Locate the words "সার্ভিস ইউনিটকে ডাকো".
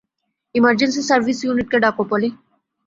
1.09-2.03